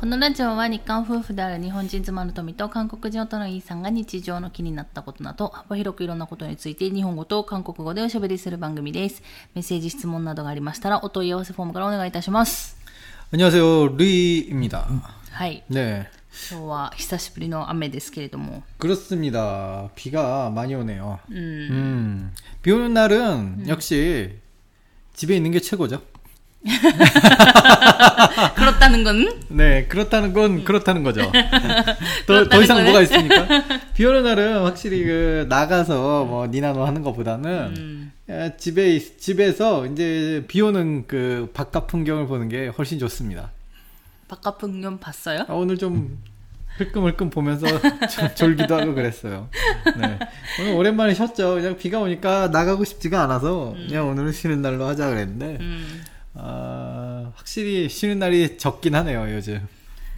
[0.00, 9.22] このラジオは日韓夫婦である日本人妻の富と韓国人夫のイーさんが日常の気になったことなど幅広くいろんなことについて日本語と韓国語でおしゃべりする番組です。
[9.54, 12.76] メッセージ、質問などがありましたらお問い合わせフォームからお願いいたします。
[13.32, 13.96] 안녕하세요.
[13.96, 14.86] 루이입니다.
[15.32, 15.64] はい。
[15.70, 16.06] 네.
[16.50, 18.62] 今日は久しぶりの雨ですけれども。
[18.78, 19.88] 그렇습니다.
[19.94, 21.18] 비가 많이 오네요.
[21.30, 22.32] 음.
[22.60, 24.38] 비 오는 날은 역시
[25.14, 26.02] 집에 있는 게 최고죠.
[28.55, 29.39] 그렇다는 건?
[29.49, 31.31] 네, 그렇다는 건 그렇다는 거죠.
[32.27, 32.83] 더, 더 이상 거네.
[32.89, 33.47] 뭐가 있습니까?
[33.95, 38.11] 비 오는 날은 확실히 그 나가서 뭐 니나노 하는 것보다는 음.
[38.29, 43.51] 에, 집에 있- 집에서 이제 비 오는 그 바깥 풍경을 보는 게 훨씬 좋습니다.
[44.27, 45.45] 바깥 풍경 봤어요?
[45.47, 46.19] 아, 오늘 좀
[46.77, 47.67] 흘끔흘끔 보면서
[48.09, 49.49] 조- 졸기도 하고 그랬어요.
[49.97, 50.19] 네.
[50.61, 51.55] 오늘 오랜만에 쉬었죠.
[51.55, 56.01] 그냥 비가 오니까 나가고 싶지가 않아서 그냥 오늘은 쉬는 날로 하자 그랬는데 음.
[56.34, 59.60] 아, 확실히 쉬는 날이 적긴 하네요, 요즘.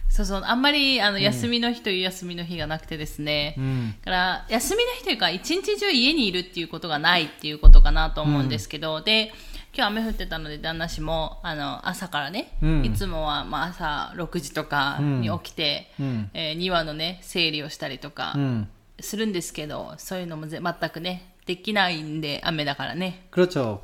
[0.09, 3.53] そうそう、あんまり、あの、休みの日という休みの日がなくてですね。
[3.59, 3.93] 음.
[4.03, 9.31] だから、休みの日というか、一日中家にいるっていうことがないっていうことかなと思うんですけど、で、
[9.71, 18.67] 今日雨降ってたので、旦那氏も、あの、朝からね、うんいつもは、まあ、朝6時とかに起きて、うんえー庭のね、整理をしたりとか 음.
[18.99, 23.21] するんですけど、そういうのもぜ全くね、できないんで、雨だからね。
[23.31, 23.81] 그렇죠.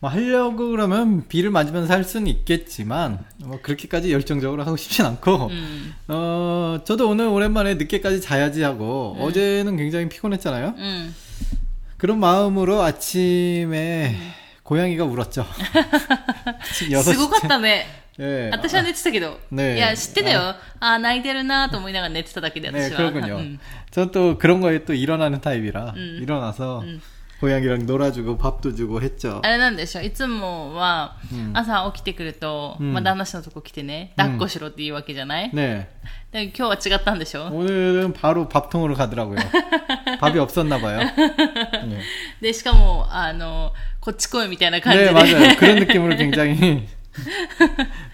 [0.00, 5.94] 뭐 하려고 그러면 비를 맞으면서 할 수는 있겠지만 뭐 그렇게까지 열정적으로 하고 싶진 않고 음.
[6.08, 10.74] 어 저도 오늘 오랜만에 늦게까지 자야지 하고 어제는 굉장히 피곤했잖아요.
[10.76, 11.14] うん。
[11.96, 14.14] 그런 마음으로 아침에
[14.62, 15.46] 고양이가 울었죠.
[16.44, 17.02] 아침 6시.
[17.02, 17.86] すごかったね。
[18.20, 18.50] 예.
[18.52, 19.40] 私は寝てたけど。
[19.50, 20.40] ねえいや、知ってたよ。
[20.40, 23.10] ああ、泣いてるなと思いながら寝てただけで、 네, 私は。
[23.10, 23.36] 그렇군요.
[23.38, 23.58] うん。
[23.90, 26.18] 전 또 그런 거에 또 일어나는 타입이라 음.
[26.22, 27.00] 일어나서 음.
[27.40, 29.40] 고양이랑 놀아주고 밥도 주고 했죠.
[29.44, 35.86] あれなんでしょいつもはうん朝起きてくると、うんまあ、旦那氏のとこ来てね抱っこしろって言うわけじゃない、 네.
[36.32, 39.36] で今日は違ったんでしょ 오늘은 바로 밥통으로 가더라고요.
[40.20, 41.00] 밥이 없었나 봐요.
[41.00, 42.00] 네.
[42.40, 45.56] でしかもあのこっち来いみたいな感じ 네, で 맞아요.
[45.56, 46.88] 그런 느낌으로 굉장히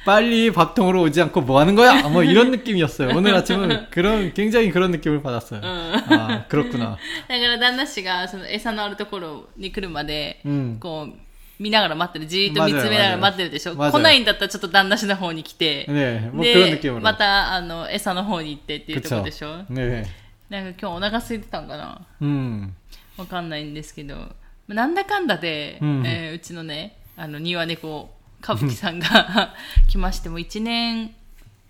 [0.04, 2.08] 빨리 밥통으로 오지 않고 뭐 하는 거야?
[2.08, 3.16] 뭐 이런 느낌이었어요.
[3.16, 5.60] 오늘 아침은 그런 굉장히 그런 느낌을 받았어요.
[5.64, 6.98] 아, 그렇구나.
[7.28, 10.78] だから旦那氏がその餌のあるところに来るまで、 음.
[10.80, 11.14] こう
[11.58, 13.92] 見ながら待ってるじーっと見つめながら待ってるでしょ맞아요.
[13.92, 17.00] 来ないんだったらちょっと旦那氏の方に来て、 네, 뭐 그런 で 느낌으로.
[17.00, 19.30] またあの餌の方に行ってっていうところ 그쵸.
[19.30, 20.06] でしょ 네.
[20.50, 22.74] なんか今日お腹空いてたんかな 음.
[23.16, 24.26] わかんないんですけど、ま
[24.70, 28.10] あなんだかんだで、うんえーうちのね、あの、庭猫、
[28.44, 29.54] 歌舞伎さんが
[29.88, 31.14] 来ましても1年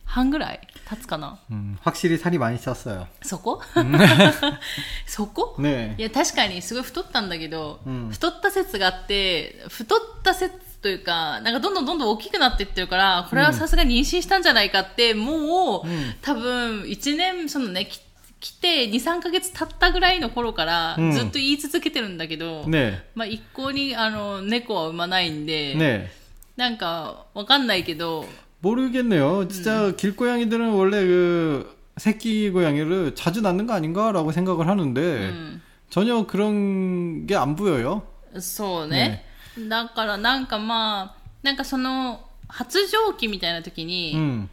[0.04, 3.06] 半ぐらい経つかな 음, 확실히 살이 많이 쪘어요.
[3.22, 3.62] そこ
[5.06, 5.94] そこ 네.
[5.98, 18.00] いや、確かにすごい太ったんだけど、うん太った説があって、太った説というか、なんかどんどんどんどん大きくなっていってるから、これはさすがに妊娠したんじゃないかって、もう、ん多分1年、そのね、き
[18.40, 22.98] 来て2、3ヶ月経ったぐらいの頃から、うんずっと言い続けてるんだけど、 네.
[23.14, 26.10] まあ、一向にあの猫は産まないんで、 네.
[26.56, 28.24] なんかわかんないけど、
[28.60, 29.48] 모르겠네요.
[29.48, 37.26] 진짜 길고양이들은 원래 그 새끼 고양이를 자주 낳는 거 아닌가라고 생각을 하는데 うん、 전혀 그런
[37.26, 38.02] 게 안 보여요.
[38.38, 39.24] そうね。
[39.68, 44.48] だからなんかまあ、なんかその発情期みたいな時に、 음.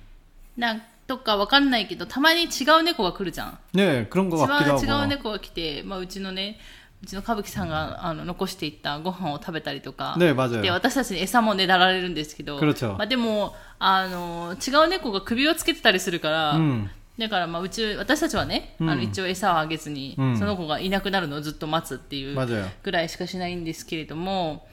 [0.58, 3.58] なんとかわかんないけど、たまに違う猫が来るじゃん。
[3.74, 5.08] 네, 그런 것 違 같기도 う違う 하고.
[5.08, 6.58] 猫が来て、まあ、うちのね、
[7.03, 10.33] うちの歌舞伎さんがあの残していったご飯を食べたりとか、ね、
[10.63, 22.39] で私たちに餌もねだられるんですけど、まあ、でもあの違う猫が首をつけてたりするから、うん、だからまあうち私たちはね、うん、あの一応餌をあげずに、うん、その子がいなくなるのをずっと待つっていう
[22.85, 24.65] ぐらいしかしないんですけれども、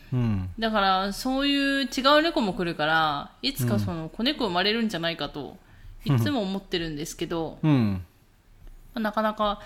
[0.59, 5.57] だからそういう違う猫も来るからいつかその子猫生まれるんじゃないかと
[6.05, 7.57] いつも思ってるんですけど。
[7.63, 8.05] うん。
[8.94, 9.60] なかなか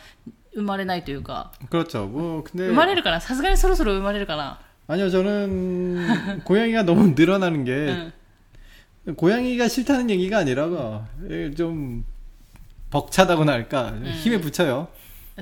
[0.54, 2.06] 生まれないというか 그렇죠.
[2.06, 4.58] 뭐 근데 生まれるかなさすがにそろそろ生まれるかな
[4.88, 9.14] 아니요, 저는 고양이가 너무 늘어나는 게 うん。
[9.16, 12.04] 고양이가 싫다는 얘기가 아니라 예, 좀
[12.90, 14.88] 벅차다고나 할까 힘에 붙여요.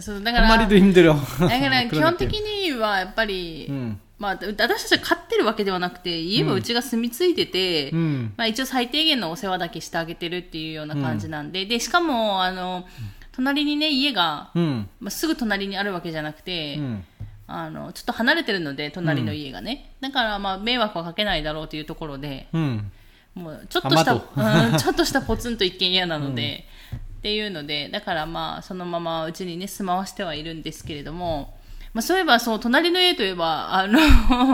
[0.01, 1.15] そうだから 한 마리도 힘들어.
[1.15, 2.29] だから基 그런 本 느낌.
[2.29, 3.99] 的にはやっぱり、 음.
[4.19, 8.33] まあ、私たちは飼ってるわけではなくて家はうちが住み着いてて、 음.
[8.37, 12.85] まあ、一応最低限のお世話だけしてあげてるっていうような感じなんで、でしかもあの
[13.32, 14.90] 隣にね家が、うん。
[15.00, 17.04] まあ、すぐ隣にあるわけじゃなくて、うん。
[17.48, 22.92] あのちょっと離れてるので隣の家がね、だからまあ迷惑はかけないだろうというところで、うん、
[23.36, 26.66] もうちょっとした、うん、ちょっとしたポツンと一軒家なので、
[27.20, 31.54] っていうのでだからまあそのままうちにね住まわしてはいるんですけれども、
[31.94, 34.00] まあ、そういえばそう隣の家といえばあの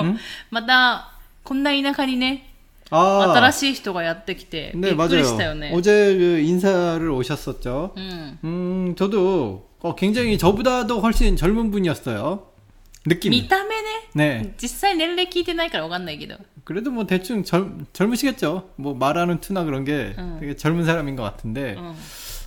[0.49, 1.11] また
[1.43, 2.46] こんな田舎にね
[2.90, 5.24] 아, 新しい人がやってきて、び 네, っくり 맞아요.
[5.24, 5.72] したよね。
[5.74, 7.94] 어제 그 인사를 오셨었죠.
[7.96, 8.38] うん。
[8.44, 12.48] 음, 저도 어, 굉장히 저보다도 훨씬 젊은 분이었어요.
[13.08, 13.48] 見 느낌이.
[13.48, 14.10] た目ね。
[14.14, 14.54] 네.
[14.58, 16.36] 実際年齢聞いてないからわかんないけど。
[16.64, 18.68] 그래도 뭐 대충 젊, 젊으시겠죠.
[18.76, 20.36] 뭐 말하는 투나 그런 게 응.
[20.38, 21.94] 되게 젊은 사람인 것 같은데, うん。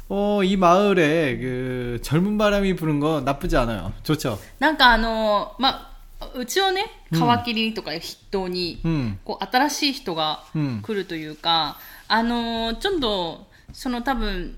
[0.07, 3.91] 어, 이 마을에 그 젊은 바람이 부는 거 나쁘지 않아요.
[4.03, 4.37] 좋죠.
[4.59, 5.88] なんかあのーまあ、
[6.34, 10.44] うちをね皮切りとか筆頭に、うん、こう新しい人が
[10.82, 11.78] 来るというか、
[12.08, 14.56] うん、あのちょっとその多分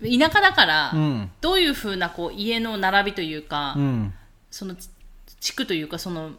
[0.00, 3.76] 田舎だから、うん、どういうふうなこう家の並びというか、
[4.50, 4.76] その
[5.40, 6.32] 地区というかその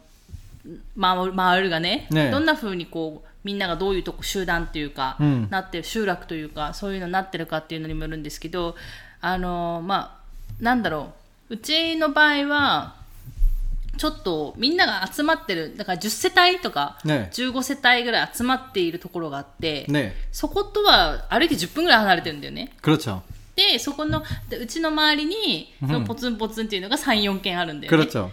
[1.34, 5.16] 回るがね、ね、どんなふうにこうみんながどういうとこ集団というか、
[5.50, 8.76] なって集落というかそういうのになってるかっていうのにもよるんですけど
[9.20, 10.20] あのま
[10.60, 11.12] あなんだろ
[11.50, 12.97] ううちの場合は
[13.97, 22.73] ちょっとみんなが集まってるだから10世帯とか、ね15世帯ぐらい集まっているところがあって、 네, そことは歩いて10分ぐらい離れてるんだよね。
[22.81, 23.21] 그렇죠.
[23.55, 28.03] で、そこの、でうちの周りに、うんそのポツンポツンっていうのが3、4軒あるんだよね。
[28.03, 28.29] 그렇죠.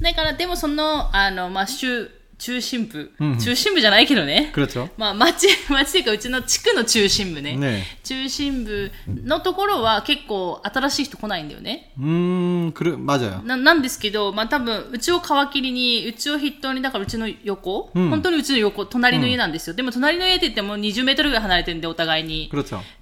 [0.00, 4.49] だから、でもその、あの、まあ、中、 中心部、うん、中心部じゃないけどね。
[4.97, 7.57] まあ町、町っていうかうちの地区の中心部ね。
[7.57, 11.91] ね中心部のところは結構新しい人来ないんだよね。
[11.99, 19.73] うん、来る、まじゃななんですけど、まあ多分、うちを皮切りに、うちを筆頭に、だからうちの横、うん、本当にうちの横、隣の家なんですよ。
[19.73, 22.49] うん、でも隣の家って言っても20メートルぐらい離れてるんで、お互いに。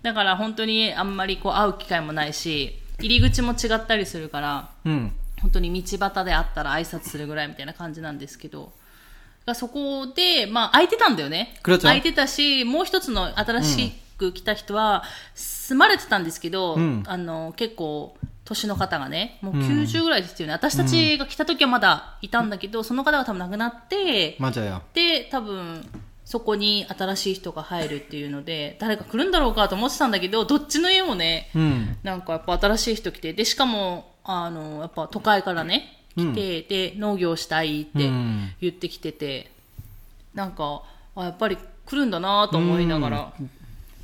[0.01, 5.11] だから本当にあんまりこう会う機会もないし、入り口も違ったりするから、うん、
[5.41, 8.73] 本当に道端で会ったら挨拶するぐらいみたいな感じなんですけど、
[9.47, 11.57] がそこで、まあ、空いてたんだよね。
[11.63, 15.03] 空いてたし、もう一つの新しく来た人は、
[15.33, 20.53] 住まれてたんですけど、うん、あの、結構、年の方がね、もう90ぐらいですよね。
[20.53, 24.37] うん、私たちが来た時はまだいたんだけど、うん、その方が多分亡くなって、
[24.93, 25.89] で、多分、
[26.25, 39.50] そこに新しい人が入るっていうので、誰か来るんだろうかと思ってたんだけど、どっちの家もね、うん、なんかやっぱ新しい人来て、で、しかも、あの、やっぱ都会からね、来て、で、農業したいってうん言ってきてて、
[40.34, 40.82] なんか、
[41.16, 41.56] あ、やっぱり
[41.86, 43.32] 来るんだなと思いながら、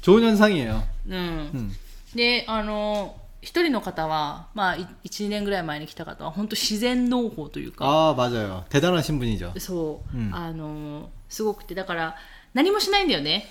[0.03, 0.83] 좋은 현상이에요.
[1.09, 1.15] うん。
[1.55, 1.73] 음,
[2.15, 8.65] で、あの、一人の方は、まあ、い1、2年ぐらい前に来た方は、本当自然農法というか、 아, 맞아요.
[8.71, 9.53] 대단하신 분이죠.
[9.61, 12.17] そう、うんあのすごくてだから
[12.55, 13.45] 何もしないんだよね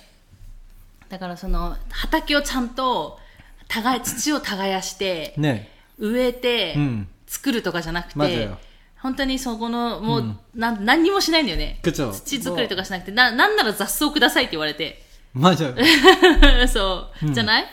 [1.10, 3.19] だからその畑をちゃんと
[3.68, 5.68] 耕土を耕して 네.
[6.00, 8.57] 植えて 음, 作るとかじゃなくて、 맞아요.
[9.00, 12.12] 本当にそこのもう、うんなん何にもしないんだよね 그쵸.
[12.12, 15.01] 土作りとかしなくてななんなら雑草くださいって言われて
[15.36, 15.75] 맞아요.
[16.68, 17.66] そう、じゃない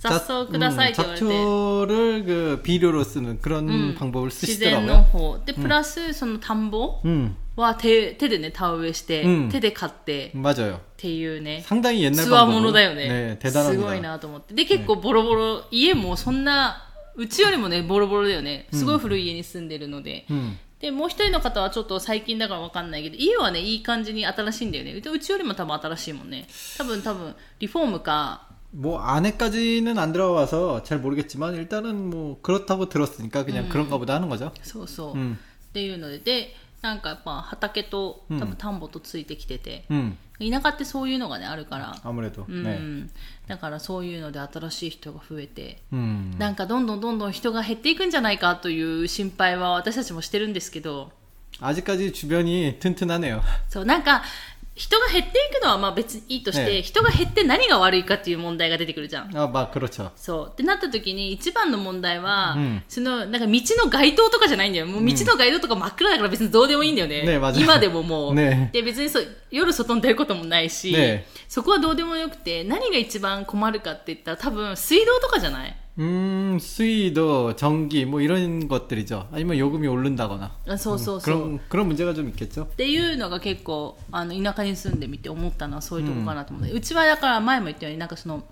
[0.00, 5.12] 雑草くださいって言われて、 잡초를 그 비료로 쓰는 그런 음, 방법을 自然農 쓰시더라고요.
[5.12, 10.78] 法でプラスその田んぼ 음, は手手でね田植えして、うん手で買ってっ 맞아요.
[10.96, 12.60] ていうね 상당히 옛날 つわ 방법으로.
[12.60, 13.08] ものだよね。
[13.08, 13.70] 네, 대단합니다.
[13.70, 14.54] すごいなと思って。
[14.54, 16.85] で、結構ボロボロ、家もそんな、
[17.16, 18.66] うちよりもね、ボロボロだよね。
[18.72, 20.24] すごい古い家に住んでるので。
[20.30, 25.00] 음, で、もう一人の方はちょっと最近だからわかんないけど、家はね、いい感じに新しいんだよね。
[25.00, 26.46] でうちよりも多分新しいもんね。
[26.76, 34.50] 多分多分、リフォームか、 뭐 안에까지는 안 들어와서 잘 모르겠지만 일단은 뭐 그렇다고 들었으니까 그냥 그런가 보다 하는 거죠.
[34.62, 35.14] そうそう。
[35.14, 35.38] 음,
[35.68, 42.44] っていうので、で、なんかやっぱ畑と、うん多分田んぼとついてきてて、 음, 田舎ってそういうのがね、あるから、 아무래도.
[42.48, 43.08] うん、 네.
[43.46, 51.12] だからそういうので新しい人が増えて、 음, なんかどんどんどんどん人が減っていくんじゃないかという心配は私たちもしてるんですけど、
[51.60, 53.42] 아직까지 주변이 튼튼하네요.
[53.68, 54.22] そう、なんか、
[54.76, 59.30] 人が減っていくのはまあ別にいいとして、ええ人が減って何が悪いかっていう問題が出てくるじゃん。
[59.30, 60.10] 아, 막 그렇죠.
[60.16, 60.48] そう。
[60.50, 64.86] ってなった時に一番の問題は、うんその、なんか道の街灯とかじゃないんだよ。
[64.86, 67.22] もう道の街灯とか真っ暗だから別にどうでもいいんだよね。
[67.22, 68.34] ねまず今でももう。
[68.34, 79.28] ねで、別にそう、夜外に出ることもないし、ねそこはどうでもよくて、何が一番困るかって言ったら多分水道とかじゃない 음, 수위도 전기 뭐 이런 것들이죠.
[79.30, 80.50] 아니면 요금이 오른다거나.
[80.66, 81.20] あそうそうそう。
[81.20, 82.64] 그런 그런 문제가 좀 있겠죠.
[82.64, 88.42] っていうのが結構あの田舎に住んでみて思ったのはそういうとこかなと思って、うちはだから前も言ったようになんかその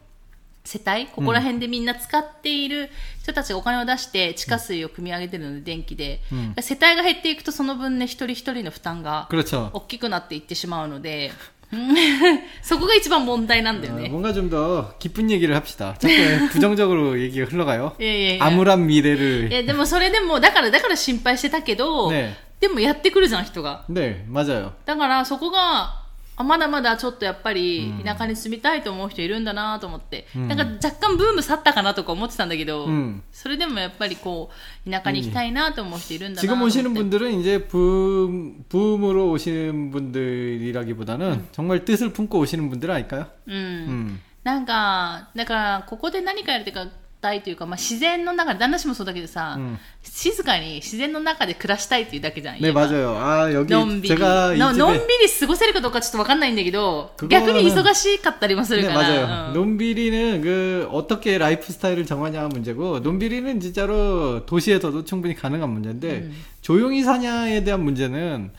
[0.63, 2.91] 世帯ここら辺でみんな使っている
[3.23, 9.71] 人たちがお金を出して地下水を汲み上げてるので電気で、うん世帯が減っていくとその分ね一人一人の負担が 그렇죠.
[9.73, 11.33] 大きくなっていってしまうので
[12.63, 14.09] そこが一番問題なんだよ 어, ね。
[14.11, 15.95] 뭔가 좀 더 기쁜 얘기를 합시다.
[15.99, 16.13] 자꾸
[16.53, 17.95] 부정적으로 얘기가 흘러가요.
[18.01, 19.49] いやいやいや 암울한 미래를.
[19.53, 23.85] えでもそれでもだからだから心配してたけど、ねでもやってくるじゃん人が。
[23.89, 24.73] 네, 맞아요.
[24.85, 26.03] だからそこが
[26.37, 34.51] あまだまだちょっとやっぱりうん田舎に住みたいと思う人いるんだなと思って、うんなんか若干ブーム去ったかなとか思ってたんだけど、うんそれでもやっぱりこ
[34.87, 43.27] う田舎に行きたいなと思う人いるんだなと 지금 思って 오시는 분들은 이제 붐, 붐으로 오시는 분들이라기보다는 정말 뜻을 품고 오시는 분들 아닐까요?
[43.47, 44.21] うん、 음.
[44.43, 46.91] なんかだからここで何かやりたい
[47.25, 53.15] というか、まあ、自然の中で旦那氏もそうだけどさ、うん静かに自然の中で暮らしたいっていうだけじゃん 네, 言えば 맞아요.
[53.19, 59.49] 아, 여기 のんびり 제가 이 ののん 집에 びり過ごせるかどうかちょっと分かんないんだけど 그거는 逆に忙しかったりもする 네, から、 맞아요.
[59.49, 66.45] うん 논비리는 그 어떻게 라이프 스타일을 정하냐 문제고 논비리는 진짜로 도시에서도 충분히 가능한 문제인데 음.
[66.63, 68.51] 조용히 사냐에 대한 문제는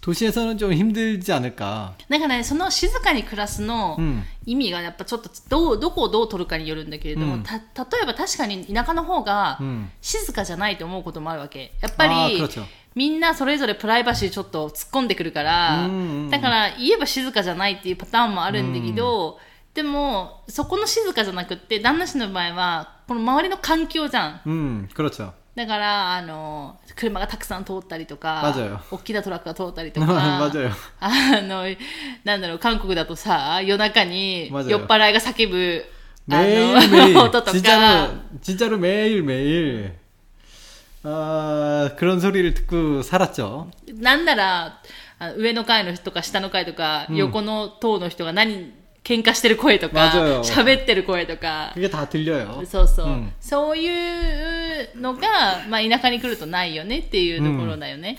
[0.00, 1.92] 도시에서는 좀 힘들지 않을 까?
[2.08, 3.98] 그러니その静かに暮らすの
[4.46, 9.60] 意味がやっぱちょっとどうどこをどう取るかによるんだけれども、た例えば確かに田舎の方が
[10.00, 11.72] 静かじゃないと思うこともあるわけ。
[11.80, 12.42] やっぱり。
[12.96, 15.88] みんなそれぞれプライバシーちょっと突っ込んでくるから、
[16.30, 19.38] だから言えば静かじゃないっていうパターンもあるんだけど、
[19.74, 24.40] でもそこの静かじゃなくって旦那氏の場合はこの周りの環境じゃん。
[24.44, 25.32] うん、그렇 죠。
[25.55, 30.71] だから、あの、車がたくさん通ったりとか맞아요 、大きなトラックが通ったりとか、 맞아요.
[30.99, 31.63] あの、
[32.25, 35.85] なんだろう、韓国だとさ、夜中に 맞아요 酔っ払いが叫ぶ、
[36.29, 38.09] あの、 매일매일 音と 진짜로 か、
[38.41, 39.93] 진짜로 매일매일
[41.03, 43.69] 아, 그런 소리를 듣고 살았죠.
[43.93, 44.81] なんなら、
[45.19, 52.63] あの上の階の人とか下の階とか、うん横の塔の人が何、 喧嘩してる声とか 맞아요 、喋ってる声とか、 그게 다 들려요.
[52.65, 58.17] そうそう、うんそういうのが、まあ、田舎に来るとないよねっていうところだよね。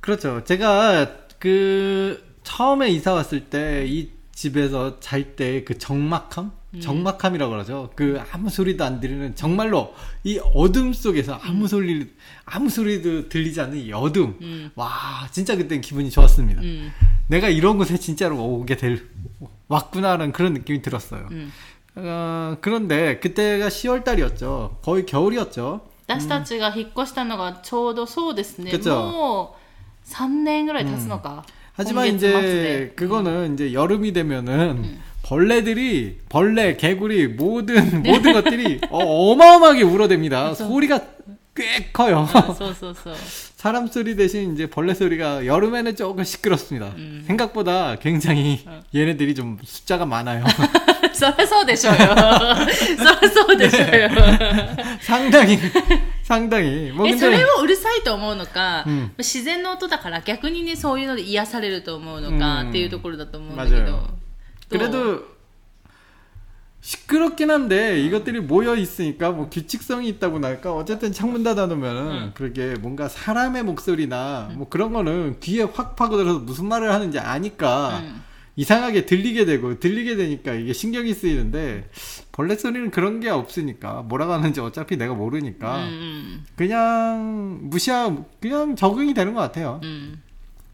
[0.00, 0.42] 그렇죠.
[0.44, 1.08] 제가
[1.40, 6.52] 그 처음에 이사 왔을 때 이 집에서 잘 때 그 적막함?
[6.80, 7.90] 적막함이라고 그러죠.
[7.96, 12.06] 그 아무 소리도 안 들리는 정말로 이 어둠 속에서 아무 소리
[12.44, 14.38] 아무 소리도 들리지 않는 이 어둠.
[14.40, 14.70] 음.
[14.76, 16.62] 와, 진짜 그땐 기분이 좋았습니다.
[16.62, 16.92] うん。
[17.26, 19.02] 내가 이런 곳에 진짜로 오게 될
[19.68, 21.28] 왔구나라는 그런 느낌이 들었어요.
[21.30, 21.52] うん。
[21.96, 24.78] 어, 그런데 그때가 10월 달이었죠.
[24.82, 25.80] 거의 겨울이었죠.
[26.06, 28.70] 私たちが引っ越したのがちょうどそうですね。
[28.70, 29.56] 그쵸 も
[30.06, 31.44] う3年ぐらい経つのか。
[31.74, 39.34] 하지만 今月末 이제 で 그거는 이제 여름이 되면은 벌레들이 벌레, 개구리 모든 모든 것들이 어,
[39.36, 40.50] 마어마하게 울어댑니다.
[40.50, 40.66] 그쵸.
[40.66, 41.00] 소리가
[41.54, 42.28] 꽤 커요.
[42.32, 43.14] あそうそう そう。
[43.56, 46.86] 사람 소리 대신 이제 벌레 소리가 여름에는 조금 시끄럽습니다.
[46.96, 47.24] 음.
[47.26, 50.44] 생각보다 굉장히 얘네들이 좀 숫자가 많아요.
[51.12, 51.98] そりゃそうでしょうよ。
[51.98, 54.08] そりゃそうでしょうよ。
[55.00, 55.58] 상당히
[56.22, 63.76] 상당히 뭐 え、それ 근데 をうるさいと思うのか、うん自然の音だから逆にね、そういうので癒されると思うのか、うんっていうところだと思うんだけど。
[63.76, 63.84] 맞아요.
[63.90, 64.08] どう
[64.70, 65.24] 그래도
[66.85, 72.25] 시끄럽긴 한데 이것들이 모여 있으니까 뭐 규칙성이 있다고 나니까 어쨌든 창문 닫아놓으면은 응.
[72.25, 72.31] 네.
[72.35, 74.55] 그렇게 뭔가 사람의 목소리나 네.
[74.55, 78.21] 뭐 그런 거는 귀에 확 파고들어서 무슨 말을 하는지 아니까 응.
[78.55, 81.89] 이상하게 들리게 되고 들리게 되니까 이게 신경이 쓰이는데
[82.31, 86.45] 벌레 소리는 그런 게 없으니까 뭐라고 하는지 어차피 내가 모르니까 음, 음.
[86.55, 89.79] 그냥 무시하 그냥 적응이 되는 것 같아요.
[89.83, 90.21] 음.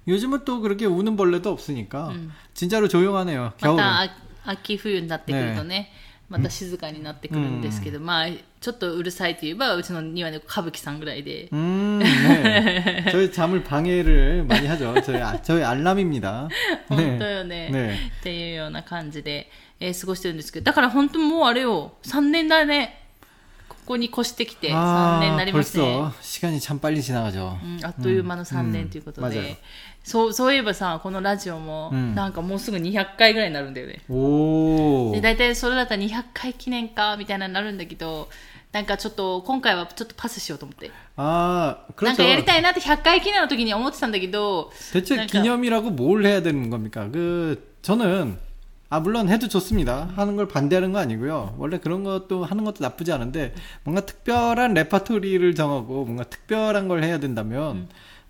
[0.09, 2.11] 요즘은 또 그렇게 우는 벌레도 없으니까
[2.53, 3.53] 진짜로 조용하네요.
[3.57, 3.81] 겨울은.
[3.81, 4.30] 맞다.
[4.44, 5.90] 秋冬になってくるとね
[6.28, 8.26] また静かになってくるんですけど、まあ
[8.60, 13.04] ちょっとうるさいといえばうちの庭で歌舞伎さんぐらいで、 음, 네.
[13.12, 14.92] 저희 잠을 방해를 많이 하죠.
[15.02, 16.48] 저희, 아, 저희 알람입니다.
[16.88, 19.48] 本当よねねっていうような感じで、
[19.78, 23.00] えー過ごしてるんですけどだから本当もうあれよ3年だね
[23.80, 27.56] ここに越してきて3年になりますね、 벌써 시간이 참 빨리 지나가죠.
[27.62, 29.56] うん、あっという間の3年ということで、うん맞아요
[30.02, 35.12] そうそういえばさこのラジオも、うんなんかもうすぐ200回ぐらいになるんだよね 오.
[35.14, 38.28] で大体それだったら200回記念かみたいなのになるんだけど
[38.72, 42.16] なんかちょっと今回はちょっとパスしようと思って 아, なん 그렇죠.
[42.18, 47.08] かやりたいなって100回記念の時に思ってたんだけど 대체 그러니까- 기념이라고 뭘 해야 되는 겁니까?
[47.10, 48.38] 그, 저는,
[48.93, 50.10] 아, 물론 해도 좋습니다.
[50.17, 51.55] 하는 걸 반대하는 거 아니고요.
[51.57, 53.53] 원래 그런 것도 하는 것도 나쁘지 않은데,
[53.86, 57.88] 뭔가 특별한 레파토리를 정하고, 뭔가 특별한 걸 해야 된다면,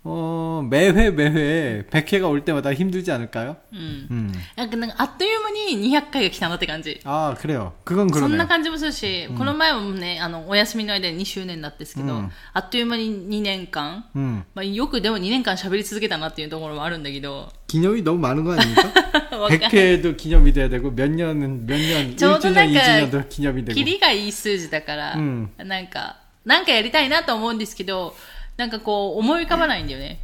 [0.09, 3.57] 어, 매회 매회 100회가 올 때마다 힘들지 않을까요?
[3.73, 4.31] うん、 음.
[4.55, 7.73] なんかなんかあっという間に200回が来たなって感じ 아, 그래요.
[7.83, 8.47] 그건 そんな 그러네요.
[8.47, 14.43] 感じもするし、この前もねあのお休みの間に2周年だったんですけど、うんあっという間に2年間 음.
[14.55, 18.87] まあ、よくでも2年間喋り続けたなっていうところもあるんだけど 기념이 너무 많은 거 아닙니까?
[19.37, 22.73] わかんない 100회도 기념이 돼야 되고, 몇 년은, 몇 년, ちょうど 1주년, なん
[23.11, 23.73] か 2주년도 기념이 되고.
[23.75, 26.15] キリがいい数字だから、うんなんか
[26.45, 28.15] なんかやりたいなと思うんですけど
[28.57, 30.19] なんかこう思い浮かばないんだよね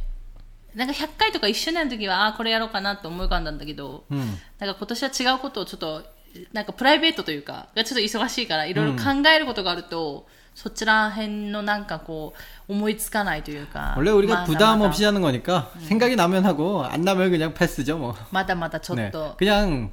[0.74, 4.38] なんか100回とか1周年の時はあーこれやろうかなって思い浮かんだんだけど 음.
[4.58, 6.02] なんか今年は違うことをちょっと
[6.52, 12.34] なんかプライベートというか、がちょっと忙しいから、いろいろ考えることがあると、そちら辺のなんかこ
[12.68, 13.94] う、思いつかないというか。
[13.96, 17.98] 원래 우리가 まだ 부담 まだ 없이 하는 거니까 생각이 나면 하고 안 나면 그냥 패스죠
[17.98, 18.16] 뭐.
[18.32, 19.12] まだまだちょっ 네.
[19.12, 19.92] と、 그냥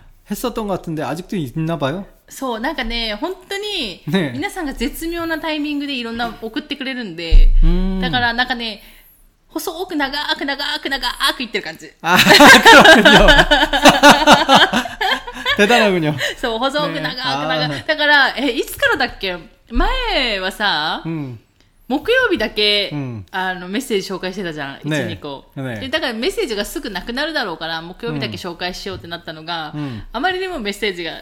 [0.30, 2.06] 했었던 것 같은데 아직도 있나 봐요.
[2.28, 8.00] そう、なんかね、本当に、ね皆さんが絶妙なタイミングでいろんな送ってくれるんで、 음.
[8.00, 8.82] だからなんかね、
[9.48, 11.92] 細く長く長く長く言ってる感じ。
[12.02, 13.26] 아, 그렇군요.
[15.56, 16.14] 대단하군요.
[16.36, 17.86] そう、細くね長く長あく。
[17.86, 19.36] だから、え、いつからだっけ
[19.70, 21.38] 前はさ、 음.
[21.90, 25.88] 木曜日だけ、うんあのメッセージ紹介してたじゃん、1、ね2個、ねで。
[25.88, 31.12] だからメッセージがすぐなくなるだろうから、木曜日だけ紹介しようってなったのが、うんあまりにもメッセージが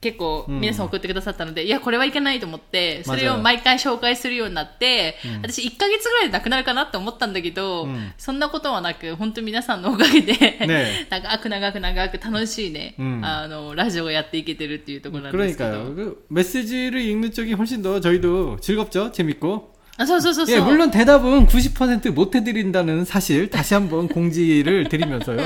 [0.00, 10.32] 結構うん皆さん送ってくださったので、いや、これはいけないと思って、それを맞아요 毎回紹介するようになって、私1ヶ月ぐらいでなくなるかなって思ったんだけど、うんそんなことはなく、本当に皆さんのおかげで、
[10.66, 15.70] ね 長く長く長く楽しいね、うんあの、ラジオをやっていけてるっていうところなんですけど。
[15.70, 15.94] 그러니까요.
[15.94, 19.12] 그 메시지를 읽는 쪽이 훨씬 더 저희도 즐겁죠.
[19.12, 19.76] 재밌고.
[20.01, 25.37] 아, 서, 서, 서, 예, 물론 대답은 90%못 해드린다는 사실 다시 한번 공지를 드리면서요.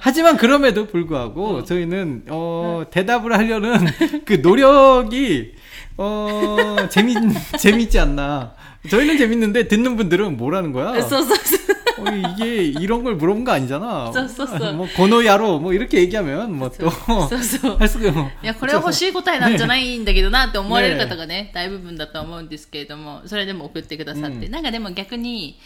[0.00, 1.64] 하지만 그럼에도 불구하고 어.
[1.64, 2.90] 저희는 어, 네.
[2.90, 3.86] 대답을 하려는
[4.24, 5.52] 그 노력이
[5.98, 7.14] 어, 재미
[7.58, 8.54] 재밌지 않나.
[8.88, 10.98] 저희는 재밌는데 듣는 분들은 뭐라는 거야?
[11.02, 11.34] 써써써.
[11.97, 14.11] 어, 이게 이런 걸 물어본 거 아니잖아.
[14.11, 14.73] 써, 써, 써.
[14.73, 16.89] 뭐 고노야로 뭐 이렇게 얘기하면 뭐 또
[17.27, 17.77] そうそう。
[17.77, 18.29] 할 수가 뭐.
[18.43, 24.45] いや、これは欲しい答えなんじゃないんだけどなって思われる方がね、大部分だと思うんですけれども、それでも送ってくださって。
[24.45, 25.59] うんなんかでも逆に、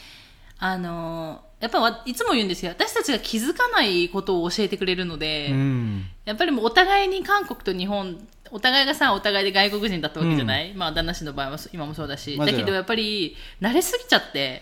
[0.59, 2.71] あのーやっぱわいつも言うんですよ。
[2.71, 6.03] 私たちが気づかないことを教えてくれるので、 음.
[6.23, 8.15] やっぱりもうお互いに韓国と日本、
[8.51, 12.37] お互いがさ、お互いで外国人だったわけじゃない、まあ、旦那氏の場合はそ今もそうだし。
[12.37, 14.61] 맞아요 だけどやっぱり、慣れすぎちゃって、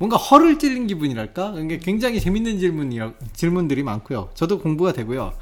[0.00, 1.54] 뭔가 허를 찔린 기분이랄까?
[1.58, 2.98] 이게 굉장히 재밌는 질문이
[3.32, 4.30] 질문들이 많고요.
[4.34, 5.32] 저도 공부가 되고요.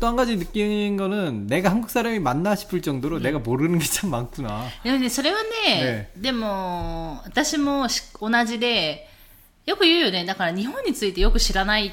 [0.00, 4.10] 또 한 가지 느낀 거는 내가 한국 사람이 맞나 싶을 정도로 내가 모르는 게 참
[4.10, 4.66] 많구나.
[4.82, 9.08] でもね、それはね、でも、私もし同じで、
[9.66, 10.24] よく言うよね。
[10.24, 11.92] だから日本についてよく知らないっ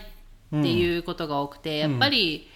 [0.49, 2.47] ていうことが多くて、やっぱり、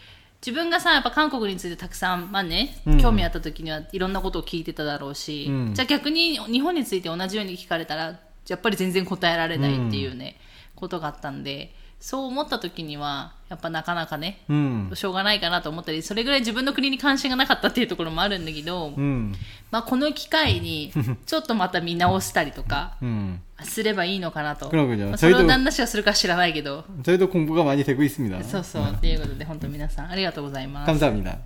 [0.43, 10.35] 自分がさ、やっぱ韓国についてたくさん、まあね、うん興味あった時にはいろんなことを聞いてただろうし、うんじゃあ逆に日本について同じように聞かれたら、 やっぱり全然答えられないっていうね、
[10.75, 14.89] ことがあったんで、そう思った時には、やっぱなかなかね、 음.
[14.95, 19.35] しょうがないかなと思ったり、それぐらい自分の国に関心がなかったっていうところもあるんだけど、 음.
[19.69, 20.91] まあ、この機会に
[21.27, 23.39] ちょっとまた見直したりとか 음.
[23.61, 24.69] すればいいのかなと。
[24.69, 25.09] 그러군요.
[25.09, 26.85] まあ、それを 저희도 旦那氏がするか知らないけど。
[27.03, 28.43] 저희도 공부가 많이 되고 있습니다.
[28.45, 28.83] そうそう。
[28.83, 30.91] っていうことで、本当皆さんありがとうございます。
[30.91, 31.37] 감사합니다.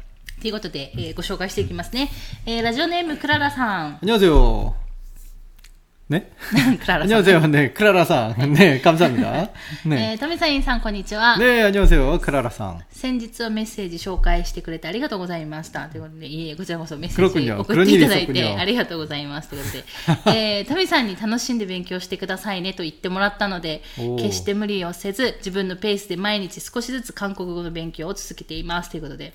[0.42, 2.10] ということで、えーご紹介していきますね。
[2.46, 4.00] えーラジオネームクララさん。
[4.02, 4.86] 안녕하세요.
[6.10, 6.32] 네?
[6.80, 7.02] クララさん。
[7.02, 7.48] 안녕하세요.
[7.48, 8.54] 네, 크라라상.
[8.54, 9.42] 네, 감사합니다.
[9.42, 9.50] え
[9.88, 10.14] 네.
[10.14, 11.36] ー、トミサインさん、こんにちは。
[11.40, 12.20] 네, 안녕하세요.
[12.20, 12.78] 크라라상.
[12.92, 15.88] 先日はメッセージ紹介してくれてありがとうございました。
[15.88, 19.50] ということで、いえいえ、こちらこそメッセージ 그렇군요 送っていただい 그런일이있었군요 てありがとうございます。
[19.50, 19.70] というこ
[20.24, 28.92] とで、 えー、タミさんに楽しんで勉強してくださいねと言ってもらったのでお、ー決して無理をせず、自分のペースで毎日少しずつ韓国語の勉強を続けています。
[28.92, 29.34] ということで、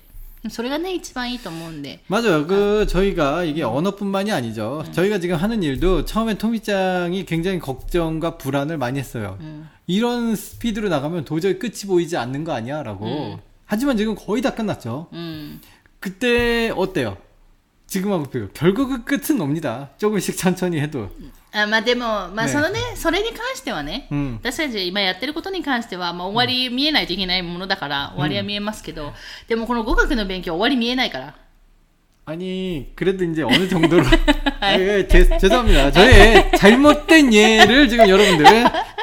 [0.49, 2.47] それがね、一番いいと思うんで、 맞아요.
[2.47, 4.83] 그 저희가 이게 언어뿐만이 아니죠.
[4.91, 9.37] 저희가 지금 하는 일도 처음에 토미짱이 굉장히 걱정과 불안을 많이 했어요.
[9.85, 13.39] 이런 스피드로 나가면 도저히 끝이 보이지 않는 거 아니야라고.
[13.65, 15.07] 하지만 지금 거의 다 끝났죠.
[15.13, 15.61] うん。
[15.99, 17.17] 그때 어때요?
[17.85, 18.47] 지금하고 비교.
[18.49, 19.91] 결국은 끝은 옵니다.
[19.99, 21.09] 조금씩 천천히 해도.
[21.55, 29.11] あまあでも、まあねそのね、それに関してはね、うん私たち今やってることに関しては、まあ終わり見えないといけないものだから、終わりは見えますけど、
[29.47, 31.35] でもこの語学の勉強終わり見えないから。
[32.25, 34.03] 아니 그래도 이제 어느 정도로
[34.59, 38.45] 아, 예, 제, 죄송합니다 저의 잘못된 예를 지금 여러분들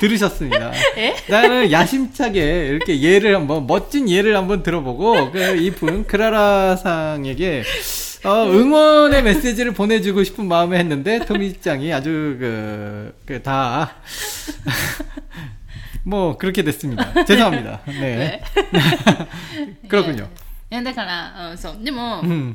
[0.00, 1.16] 들으셨습니다 에?
[1.28, 7.64] 나는 야심차게 이렇게 예를 한번 멋진 예를 한번 들어보고 그 이분 크라라상에게
[8.24, 13.96] 어, 응원의 메시지를 보내주고 싶은 마음에 했는데 토미짱이 아주 그, 그 다,
[16.04, 17.24] 뭐, 그렇게 됐습니다.
[17.24, 17.80] 죄송합니다.
[17.86, 18.42] 네.
[19.88, 20.28] 그렇군요.
[20.70, 21.82] いやだから、うん、そう。
[21.82, 22.54] でも、 음,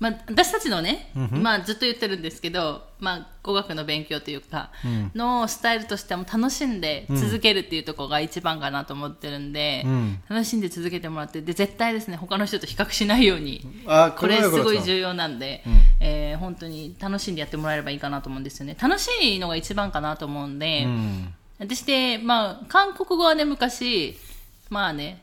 [0.00, 4.70] まあ、私たちのね、まあ、ずっと言ってるんですけど、まあ、語学の勉強というか、
[5.14, 9.86] のスタイルとしても楽しんで続けるっていうところが一番かなと思ってるんで、
[10.28, 13.64] 楽しんで続けてもらってで絶対ですね他の人と比較しないように
[14.18, 18.76] これすごい重要なんで、う、えー、本当に楽しんでやってもらえればいいかなと思うんですよね。
[18.80, 20.86] 楽しいのが一番かなと思うんで、
[21.58, 24.18] 私で、まあ、韓国語はね昔
[24.70, 25.22] まあね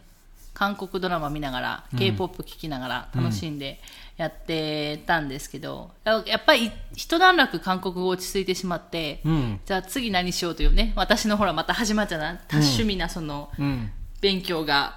[0.53, 3.79] 韓国ドラマ見ながら k p o p 聴きながら楽しんで。
[4.16, 9.58] やってたんですけど、ややっぱり一段落韓国語落ち着いてしまって、 음.
[9.66, 13.90] じゃあ次何しようというね、私のほらまた始まっちゃな、多趣味なその 음.
[14.22, 14.94] 勉強が、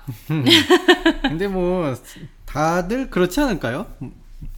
[1.24, 1.94] 근데 뭐
[2.46, 3.86] 다들 그렇지 않을까요?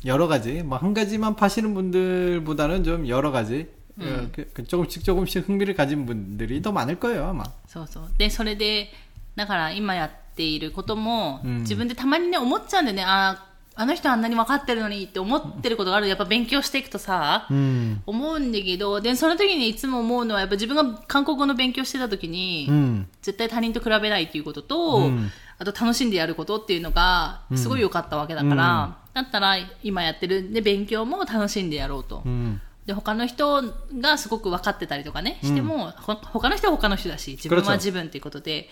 [0.06, 3.68] 여러 가지 뭐 한 가지만 파시는 분들보다는 좀 여러 가지
[4.00, 7.44] 어, 그- 그 조금씩 조금씩 흥미를 가진 분들이 더 많을 거예요 아마.
[7.68, 8.04] そうそう。
[8.18, 8.90] で、それで、
[9.36, 13.04] だから今やっていることも、うん自分でたまにね、思っちゃうんだよね。
[13.06, 13.45] あ
[13.79, 16.09] あの人あんなに分かってるのにって思ってることがある。
[16.09, 32.23] やっぱ勉強していくとさ、うん、思うんだけどでその時にいつも思うのはやっぱ自分が韓国語の勉強してた時に、うん、絶対他人と比べないっていうことと、うん、あと楽しんでやることっていうのがすごい良かったわけだから、だったら今やってるで勉強も楽しんでやろうと。
[32.87, 33.63] で他の人
[33.99, 38.71] がすごく分かってたりとかねしても、うん、他の人は他の人だし自分は自分っていうことで。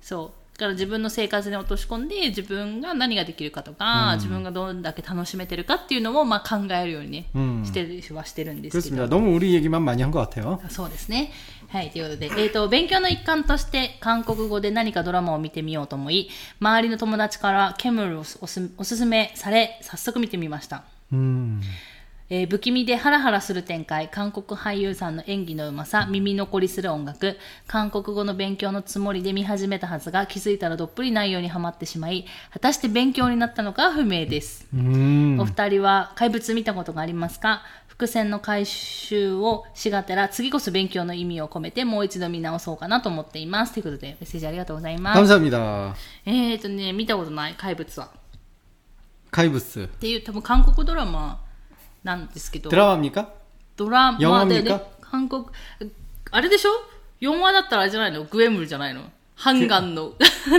[0.00, 0.41] そう。
[0.57, 9.07] から自分の生活に落とし込んで自分が何ができるかとか、自分がどんだけ楽しめてるかっていうのもまあ考えるようにね、うんしてるはしてるんですけ 그렇습니다.
[9.07, 10.59] ど 너무 우리 얘기만 많이 한 것 같아요.
[10.69, 11.31] そうですね。
[11.69, 20.83] はい、ということで、えっ、と、勉強の一環として、韓国語で何かドラマを見てみようと思い、周りの友達からケムルをおすおすすめされ、早速見てみました。
[21.13, 21.61] 음.
[22.30, 34.66] えー、不気味でハラハラする展開、韓国俳優さんの演技のうまさ、耳残りする音楽、韓国語の勉強のつもりで見始めたはずが、気づいたらどっぷり内容にはまってしまい、果たして勉強になったのか不明です。
[34.74, 37.62] お二人は怪物見たことがありますか？
[37.88, 43.74] 伏線の回収をしがてら、次こそ勉強の意味を込めて、もう一度見直そうかなと思っています。
[43.74, 45.18] ということで、メッセージありがとうございます。
[46.24, 48.08] えっ、とね、見たことない、怪物は。
[49.30, 51.42] 怪物っていう、多分韓国ドラマ、
[52.03, 52.69] なんですけど。
[52.69, 53.27] 드라마입니까?
[53.75, 54.77] ドラマで、 영화입니까?
[54.77, 55.45] ね、韓国、
[56.31, 56.71] あれでしょ
[57.21, 59.01] ?4 話だったらあれじゃないのグエムルじゃないの
[59.35, 60.13] ハンガンの、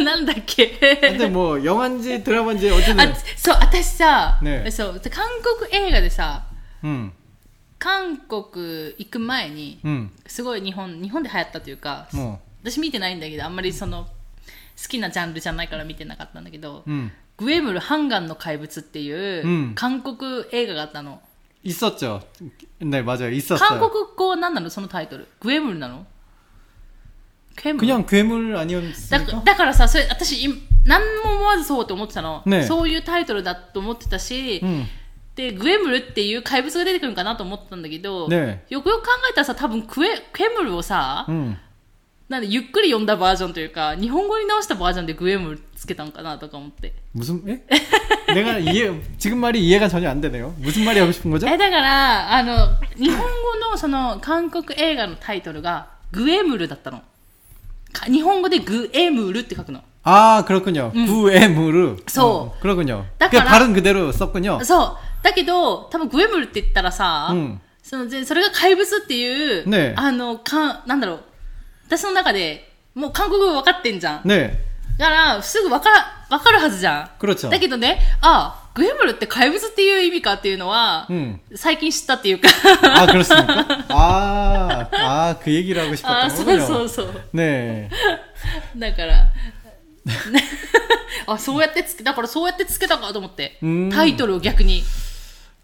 [0.04, 6.44] なんだっけ 근데 뭐 영화인지 드라마인지 어쨌든 あ、そう、私さ、ねそう、韓国映画でさ、
[6.84, 7.10] 음.
[7.80, 10.10] 韓国行く前に、 음.
[10.26, 12.38] すごい日本、日本で流行ったというか、 뭐.
[12.62, 17.10] 私見てないんだけど、あんまりその、好きなジャンルじゃないから見てなかったんだけど、 음.
[17.36, 21.20] グエムル・ハンガンの怪物っていう、うん韓国映画があったの。
[21.62, 22.22] 있었죠.
[22.80, 23.30] 네, 맞아요.
[23.30, 23.90] 韓 있었어요.
[23.90, 25.26] 国語なんなのそのタイトル。
[25.40, 26.06] グエムルなの
[27.56, 29.42] グエムル 그냥 괴물 だ 아니었습니까?
[29.44, 34.86] だからさ、それ私、い何も思わずそうと思ってたの、ねそういうタイトルだと思ってたし、 음.
[35.34, 41.56] で、グエムルっていう怪物が出てくるんかなと思ってたんだけど、ねよくよく考えたらさ、多分クエ、クエムルをさ、 음.
[42.32, 46.92] なんでゆっくり読んだバージョンというか、日本語に直したバージョンでグエムルつけたんかなとか思って。
[47.14, 47.64] 무슨 예?
[48.34, 50.54] 내가 이해 지금 말이 이해가 전혀 안 되네요.
[50.58, 51.48] 무슨 말이 하고 싶은 거죠?
[51.48, 53.24] え、だから、あの、日本語
[53.70, 57.02] のその韓国映画のタイトルがグエムルだったの。
[57.92, 59.82] か日本語でグエムルって書くの。
[60.02, 60.92] 아 그렇군요.
[60.92, 61.96] 구에무르.
[62.06, 62.26] 소.
[62.26, 63.06] 어, 그렇군요.
[63.18, 63.50] 딱 그 알아.
[63.50, 64.62] 발음 그대로 썼군요.
[64.64, 65.24] そう。
[65.24, 71.20] だけど、多分グエムルって言ったらさ、うんそのでそれが怪物っていう、ねえあの、か、なんだろう。
[71.92, 74.22] 私の中で、もう韓国語分かってんじゃん。
[74.22, 74.52] 네.
[74.98, 75.90] だから、すぐ分か、
[76.28, 77.10] 分かるはずじゃん。
[77.18, 77.48] 그렇죠.
[77.48, 81.40] だけどね、あ、グエムルって怪物っていう意味かっていうのは、 음.
[81.54, 82.48] 最近知ったっていうか。
[82.82, 83.84] 아 그렇습니까?
[83.88, 86.66] 아, 아, 그 얘기를 하고 あ、 싶었던 そう 거군요.
[86.66, 87.22] そうそう。
[87.32, 87.88] 네.
[88.76, 89.28] だから、
[91.26, 93.58] あ、そうやってつけ、だからそうやってつけたかと思って。
[93.62, 94.82] うんタイトルを逆に。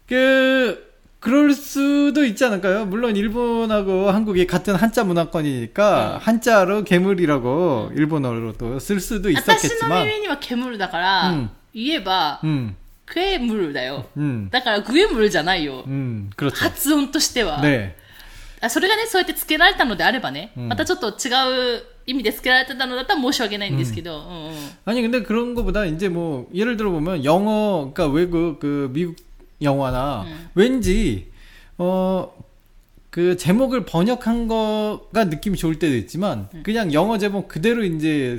[0.07, 0.88] 그
[1.19, 2.85] 그럴 수도 있지 않을까요?
[2.85, 12.39] 물론 일본하고 한국이 같은 한자 문화권이니까 한자로 괴물이라고 일본어로 또 쓸 수도 私の 있었겠지만, 耳には煙だから、うん言えば、
[12.43, 14.05] 음, クエムルだよ。
[14.17, 15.83] 음, だからグエムルじゃないよ。
[15.87, 16.55] 음, 그렇죠.
[16.57, 17.59] 発音としては。
[17.59, 17.95] 네,
[18.61, 21.31] あそれがね、そうやって付けられたのであればね、うんまたちょっと違
[21.77, 29.15] う意味で付けられてたのだったら申し訳ないんですけど、うんうん 아니 근데 그런 거보다 이제 뭐 예를 들어 보면 영어 그러니까 외국 그 미국
[29.62, 31.30] 영화나 왠지
[31.78, 32.30] 어
[33.10, 38.38] 그 제목을 번역한 거가 느낌이 좋을 때도 있지만 그냥 영어 제목 그대로 이제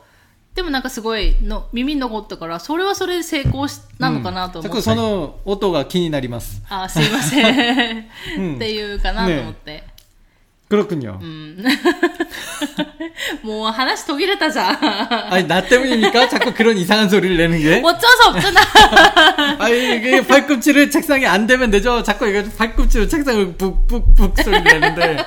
[0.55, 4.77] でもなんかすごいの耳に残ったから、それはそれで成功しなのかなと思って。
[4.77, 6.61] うんその音が気になります。
[6.69, 8.05] あ、すいません。
[8.37, 9.83] うんっていうかなと思って。
[10.70, 11.20] 그렇군요.
[11.22, 11.64] うん。
[13.42, 15.32] もう話途切れたじゃん。
[15.32, 16.28] 아니, 나 때문입니까?
[16.28, 17.80] 자꾸 그런 이상한 소리를 내는 게?
[17.84, 18.60] おっちょそっちょな。
[19.64, 22.02] 아니, 이게 발꿈치를 책상에 안 대면 되죠?
[22.02, 25.24] 자꾸 이거 발꿈치로 책상을 북북북 소리 내는데.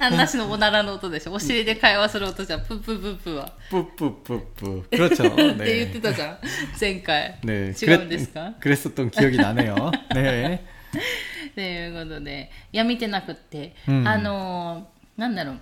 [0.00, 1.32] 話のおならの音でしょ。
[1.32, 2.64] お尻で会話する音じゃん。
[2.64, 3.52] プップップップは。
[3.70, 4.82] 뿜뿜뿜뿜.
[4.90, 5.28] 그렇죠.
[5.28, 6.38] って言ってたじゃん。
[6.80, 7.36] 前回。
[7.44, 7.72] 네.
[7.80, 9.92] 違うんですか 그랬, 그랬었던 기억이 나네요.
[10.12, 10.64] 네.
[11.55, 14.87] ということでいや見てなくって、うん、あの
[15.17, 15.59] なんだろう。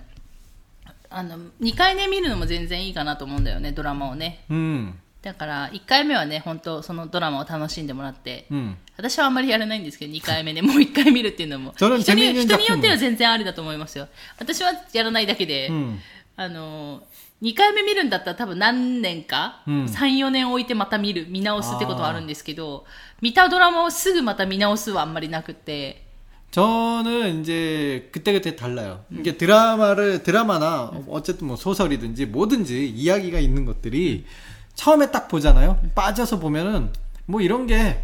[1.14, 11.74] あの2回目、ね、見るのも全然いいかなと思うんだよねドラマをね、うん、だから1回目はね本当そのドラマを楽しんでもらって、うん、私はあんまりやらないんですけど2回目で、ね、もう1回見るっていうのも。
[11.78, 14.08] 人に人によっては全然ありだと思いますよ。
[14.38, 15.70] 私はやらないだけで、
[16.36, 17.02] あの
[17.42, 22.86] 2回目見るんだったら多分何年か、うん、34年置いてまた見る見直すってことはあるんですけど
[23.21, 26.03] 見たドラマをすぐまた見直すはあんまりなくて、
[26.51, 29.03] 저는 이제 그때그때 달라요.
[29.11, 34.25] 이게 드라마를 드라마나 어쨌든 뭐 소설이든지 뭐든지 이야기가 있는 것들이
[34.75, 35.79] 처음에 딱 보잖아요.
[35.93, 36.91] 빠져서 보면은
[37.25, 38.03] 뭐 이런 게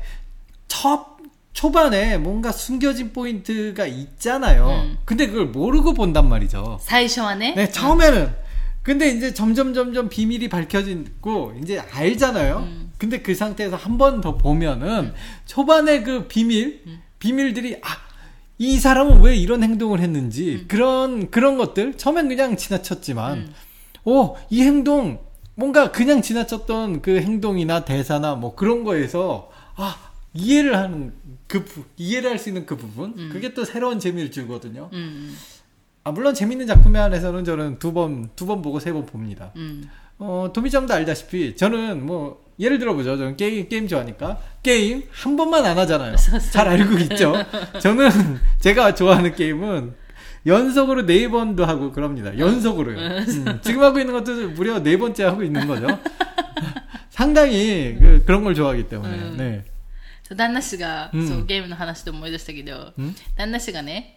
[0.67, 1.05] 첫
[1.53, 4.69] 초반에 뭔가 숨겨진 포인트가 있잖아요.
[4.69, 4.97] 음.
[5.05, 6.79] 근데 그걸 모르고 본단 말이죠.
[6.81, 7.53] 最初はね。
[7.55, 8.35] 네, 처음에는.
[8.81, 12.57] 근데 이제 점점 점점 비밀이 밝혀지고 이제 알잖아요.
[12.57, 12.86] 음.
[12.98, 15.14] 근데 그 상태에서 한 번 더 보면은 네.
[15.46, 17.00] 초반에 그 비밀 음.
[17.18, 18.08] 비밀들이 아
[18.60, 20.64] 이 사람은 왜 이런 행동을 했는지 음.
[20.66, 23.54] 그런 그런 것들 처음엔 그냥 지나쳤지만 음.
[24.04, 25.20] 오이 행동
[25.54, 29.96] 뭔가 그냥 지나쳤던 그 행동이나 대사나 뭐 그런 거에서 아
[30.34, 31.12] 이해를 하는
[31.46, 31.64] 그
[31.96, 33.30] 이해를 할 수 있는 그 부분 음.
[33.32, 34.90] 그게 또 새로운 재미를 주거든요.
[34.92, 35.36] 음.
[36.02, 39.52] 아 물론 재밌는 작품 안에서는 저는 두 번 두 번 보고 세 번 봅니다.
[39.54, 39.88] 음.
[40.18, 43.17] 어 도미점도 알다시피 저는 뭐 예를 들어보죠.
[43.17, 44.37] 저는 게임, 게임 좋아하니까.
[44.61, 46.15] 게임 한 번만 안 하잖아요.
[46.51, 47.33] 잘 알고 있죠.
[47.79, 48.09] 저는
[48.59, 49.93] 제가 좋아하는 게임은
[50.45, 52.37] 연속으로 네 번도 하고 그럽니다.
[52.37, 52.97] 연속으로요.
[52.97, 55.87] 음, 지금 하고 있는 것도 무려 네 번째 하고 있는 거죠.
[57.09, 59.15] 상당히 그, 그런 걸 좋아하기 때문에.
[59.15, 59.35] 음.
[59.37, 59.63] 네.
[60.23, 64.16] そう旦那氏が、うんそうゲームの話で思い出したけど、ん旦那氏がね、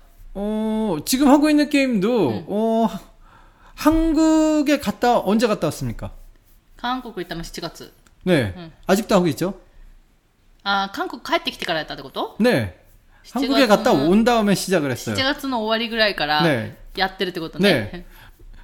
[0.34, 2.88] 어, 지금 하고 있는 게임도, 어,
[3.74, 6.10] 한국에 갔다, 언제 갔다 왔습니까?
[6.76, 7.92] 韓国行ったの7月。
[8.24, 8.52] 네.
[8.56, 8.72] 응.
[8.86, 9.54] 아직도 하고 있죠?
[10.64, 12.78] あー、韓国帰ってきてからやったってこと 네.
[13.32, 15.14] 한국에 갔다 온 다음에 시작을 했어요.
[15.16, 17.90] 7月の終わりぐらいからねやってるってことね。
[17.92, 18.04] 네.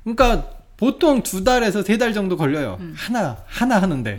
[0.05, 2.79] 그러니까 보통 두 달에서 세 달 정도 걸려요.
[2.97, 4.18] 하나 하나 하는데.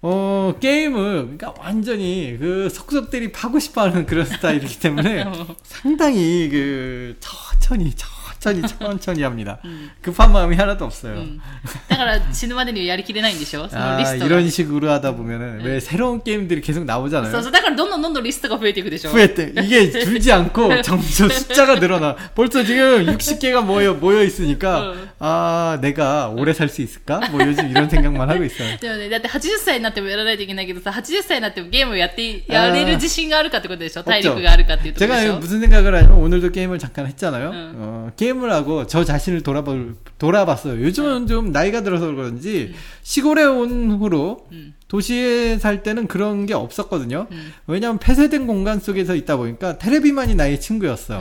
[0.00, 5.56] 어, 게임을, 그러니까 완전히 그 속속들이 파고 싶어 하는 그런 스타일이기 때문에 어.
[5.64, 9.59] 상당히 그, 천천히, 천천히, 천천히 합니다.
[10.01, 11.13] 급한 마음이 하나도 없어요.
[11.13, 11.41] うん
[11.87, 14.25] だから死ぬまでにはやりきれないんでしょそのリ 아, ストが。
[14.25, 17.31] 이런 식으로 하다 보면은 왜 새로운 게임들이 계속 나오잖아요.
[17.31, 22.15] そうそう、だからどんどんどんどんリストが増えていくでしょ 후회 때 이게 줄지 않고 점점 숫자가 늘어나.
[22.35, 25.09] 벌써 지금 60개가 모여 모여 있으니까 응.
[25.19, 27.21] 아 내가 오래 살 수 있을까?
[27.31, 28.77] 뭐 요즘 이런 생각만 하고 있어요.
[28.79, 37.51] でもね、だって80歳になってもやらないといけないけどさ、80歳になってもゲームをやって、やれる自信があるかってことでしょ体力があるかっていうところでし 제가 ょ 무슨 생각을 하냐면 오늘도 게임을 잠깐 했잖아요.
[37.53, 37.73] 응.
[37.77, 39.74] 어, 게임 을 하고 저 자신을 돌아봐
[40.18, 40.82] 돌아봤어요.
[40.82, 44.74] 요즘은 좀 나이가 들어서 그런지 시골에 온 후로 음.
[44.88, 47.26] 도시에 살 때는 그런 게 없었거든요.
[47.30, 47.52] 음.
[47.66, 51.20] 왜냐하면 폐쇄된 공간 속에서 있다 보니까 테레비만이 나의 친구였어요.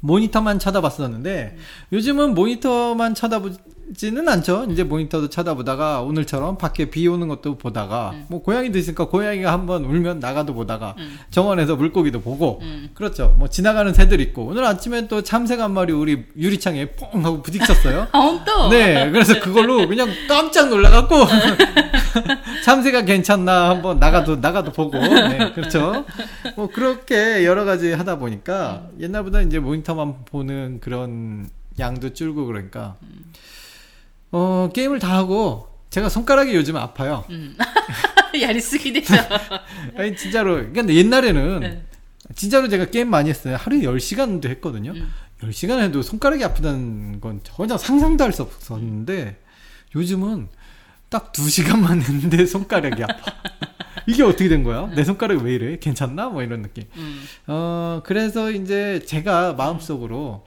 [0.00, 1.56] 모니터만 쳐다봤었는데
[1.92, 3.50] 요즘은 모니터만 쳐다보
[3.96, 4.66] 지는 않죠.
[4.70, 8.24] 이제 모니터도 쳐다보다가 오늘처럼 밖에 비 오는 것도 보다가 음.
[8.28, 11.18] 뭐 고양이도 있으니까 고양이가 한번 울면 나가도 보다가 음.
[11.30, 12.90] 정원에서 물고기도 보고 음.
[12.94, 13.34] 그렇죠.
[13.38, 18.08] 뭐 지나가는 새들 있고 오늘 아침엔 또 참새 한 마리 우리 유리창에 퐁 하고 부딪혔어요.
[18.12, 18.70] 어, 엉뚱.
[18.70, 21.14] 네, 그래서 그걸로 그냥 깜짝 놀라갖고
[22.64, 26.04] 참새가 괜찮나 한번 나가도 나가도 보고 네, 그렇죠.
[26.56, 29.02] 뭐 그렇게 여러 가지 하다 보니까 음.
[29.02, 32.96] 옛날보다 이제 모니터만 보는 그런 양도 줄고 그러니까.
[33.02, 33.32] 음.
[34.32, 37.24] 어, 게임을 다 하고 제가 손가락이 요즘 아파요.
[37.30, 37.56] 음.
[38.40, 39.14] 야리쓰기 되죠.
[39.96, 40.56] 아니 진짜로.
[40.72, 41.82] 근데 옛날에는 네.
[42.34, 43.56] 진짜로 제가 게임 많이 했어요.
[43.58, 44.92] 하루에 10시간도 했거든요.
[44.92, 45.12] 음.
[45.42, 49.36] 10시간 해도 손가락이 아프다는 건 전혀 상상도 할 수 없었는데
[49.94, 50.48] 요즘은
[51.10, 53.16] 딱 2시간만 했는데 손가락이 아파.
[54.06, 54.86] 이게 어떻게 된 거야?
[54.94, 55.78] 내 손가락이 왜 이래?
[55.78, 56.28] 괜찮나?
[56.30, 56.84] 뭐 이런 느낌.
[56.96, 57.22] 음.
[57.48, 60.44] 어, 그래서 이제 제가 마음속으로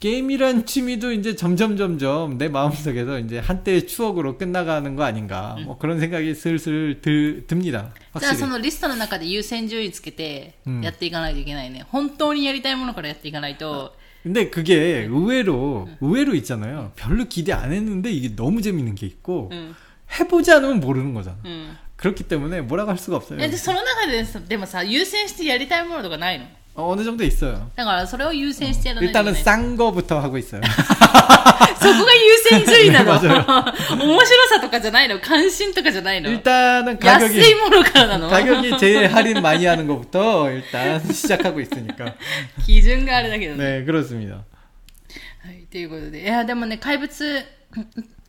[0.00, 5.58] 게임이란 취미도 이제 점점 점점 내 마음속에서 이제 한때의 추억으로 끝나가는 거 아닌가.
[5.66, 7.92] 뭐 그런 생각이 슬슬 들, 듭니다.
[8.18, 8.36] じゃあ 확실히.
[8.38, 11.84] そのリストの中で優先順位つけてうんやっていかないといけないね。
[11.90, 13.92] 本当にやりたいものからやっていかないと。
[14.22, 16.92] 근데 그게 의외로 의외로 있잖아요.
[16.96, 19.74] 별로 기대 안 했는데 이게 너무 재밌는 게 있고 うん。
[20.18, 21.36] 해보지 않으면 모르는 거잖아.
[21.44, 21.76] うん。
[21.96, 23.38] 그렇기 때문에 뭐라고 할 수가 없어요.
[23.38, 27.70] えでその中ででもさ優先してやりたいものとかないの 어, 어느 정도 있어요.
[27.74, 30.62] だからそれを優先してやらないといけ 일단은 ない 싼 거부터 하고 있어요.
[31.80, 42.14] そこが優先順位なのね面白さとかじゃないの関心とかじゃないの 일단은 安い 가격이 ものからなの 가격이 제일 할인 많이 하는 것부터 일단 시작하고 있으니까.
[42.66, 44.44] 基準があれだけどね 네, 그렇습니다.
[45.42, 46.22] はい、ということで。
[46.22, 47.42] いや、でもね、怪物、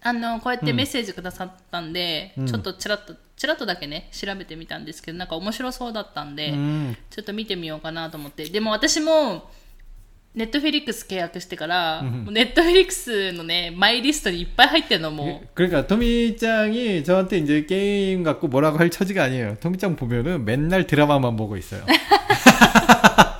[0.02, 8.46] あの、こうやってメッセージくださったんで、うんちょっとちらっと、 ちらっとだけね、調べてみたんですけど、なんか面白そうだったんで、 음, ちょっと見てみようかなと思って。
[8.46, 9.50] でも私も、
[10.34, 19.58] ネットフェリックス契約してから、うんもうネットフェリックスのね、マイリストにいっぱい入ってるのも 그러니까 토미짱이 저한테 이제 게임 갖고 뭐라고 할 처지가 아니에요.
[19.60, 21.84] 토미짱 보면은 맨날 드라마만 보고 있어요.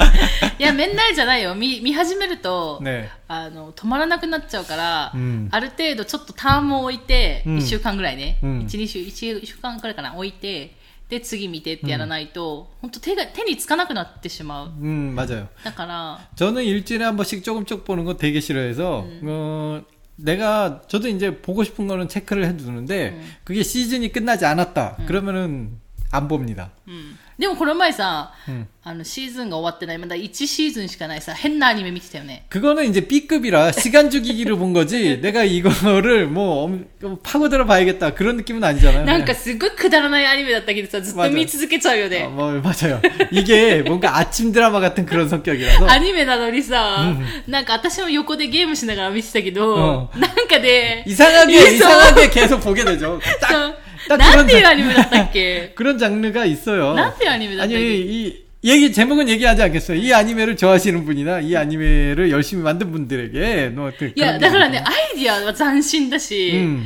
[0.60, 1.56] いや、めんないじゃないよ。
[1.56, 3.08] 見、見始めると、 네.
[3.28, 10.76] あの、止まらなくなっちゃうから、うんある程度ちょっとターンも置いて、うん1週間ぐらいね、うん1、2週、1週間くらいかな、置いて、
[11.10, 14.68] で、次見てってやらないと、本当手が、手につかなくなってしまう。
[14.80, 15.48] 음, 맞아요.
[15.64, 19.82] だから、 저는 일주일에 한 번씩 조금 쭉 보는 거 되게 싫어해서 어,
[20.18, 24.98] 내가 저도 이제 보고 싶은 거는 체크를 해두는데 그게 시즌이 끝나지 않았다.
[25.08, 25.80] 그러면은
[26.14, 26.72] 안 봅니다.
[26.88, 27.18] うん。
[27.40, 28.68] でもこの前さ、 음.
[28.84, 32.46] あの、シーズンが終わってない、まだ1シーズンしかないさ、変なアニメ見てたよね。
[32.50, 35.20] 그거는 이제 B급이라 시간 죽이기를 본 거지.
[35.22, 36.86] 내가 이거를 뭐 엄-
[37.24, 39.06] 파고 들어봐야겠다 그런 느낌은 아니잖아요.
[39.06, 42.28] なんかすごいくだらないアニメだったけどさ、ずっと見続けちゃうよ 어, ね。
[42.28, 43.02] 뭐 맞아요.
[43.32, 47.16] 이게 뭔가 아침 드라마 같은 그런 성격이라서 アニメなのにさ、
[47.48, 51.74] なんか私も横でゲームしながら見てたけど、うなんかで、 이상하게 있어.
[51.76, 53.20] 이상하게 계속 보게 되죠.
[53.24, 56.94] そ 딱 う딱 なんていう 그런 アニメだったっけ 그런 장르가 있어요.
[56.94, 59.98] なんていうアニメだったっ 아니 け 이 얘기 제목은 얘기하지 않겠어요.
[59.98, 64.88] 이 아니메를 좋아하시는 분이나 이 아니메를 열심히 만든 분들에게 뭐 어떤 いや、 그런 だからね、 얘기.
[64.88, 66.86] アイディアは斬新だし、 음,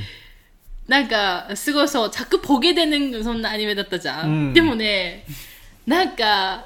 [0.87, 4.29] なんか、すごいそう、着ポゲでね、そんなアニメだったじゃん。
[4.29, 5.25] うんでもね、
[5.87, 6.65] なんか、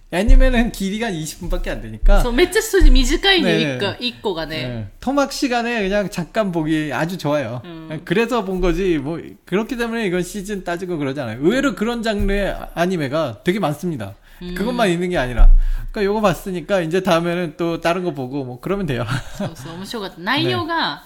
[0.12, 4.68] 애니메는 길이가 20분밖에 안 되니까 そう、めっちゃ筋短いの、ね一個、一個がね。
[4.68, 4.86] 네.
[5.00, 7.60] 토막 시간에 그냥 잠깐 보기 아주 좋아요.
[7.64, 8.02] 음.
[8.04, 11.38] 그래서 본 거지, 뭐, 그렇기 때문에 이건 시즌 따지고 그러잖아요.
[11.40, 14.14] 의외로 그런 장르의 아니메가 되게 많습니다.
[14.42, 14.54] 음.
[14.54, 15.50] 그것만 있는 게 아니라.
[15.90, 19.04] 그러니까 요거 봤으니까 이제 다음에는 또 다른 거 보고 뭐 그러면 돼요.
[19.38, 20.20] そうそう、面白かった。
[20.20, 21.02] 内容が、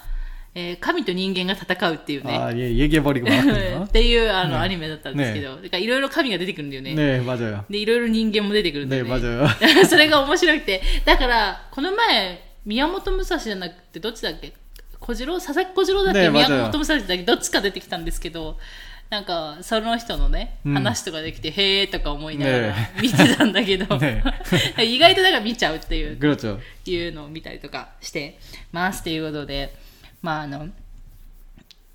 [0.55, 2.37] えー神と人間が戦うっていうね。
[2.37, 3.87] 아, 예, 얘기해버리고 っ 말았군요.
[3.87, 6.93] ていうあの、ねアニメだったんですけど、だからいろいろ神が出てくるんだよね。
[6.93, 7.63] 네, 맞아요.
[7.69, 9.11] で、いろいろ人間も出てくるんだ 네, よね。
[9.11, 9.85] 맞아요.
[9.87, 10.81] それが面白くて。
[11.05, 14.51] だから、この前、宮本武蔵じゃなくて、どっちだっけ
[14.99, 18.57] 小次郎佐々木小次郎だっけ、ね宮맞아요 本武蔵だっけどっちか出てきたんですけど、
[19.09, 24.21] なんか、その人のね、うん話とかできて、へーとか思いながらね見てたんだけど、ね
[24.85, 26.17] 意外とだから見ちゃうっていう。
[26.17, 26.59] 그렇죠.
[26.85, 28.37] いうのを見たりとかして
[28.73, 29.73] ますということで、
[30.22, 30.68] まあ、あの、